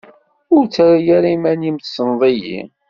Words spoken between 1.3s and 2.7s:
iman-im tessneḍ-iyi.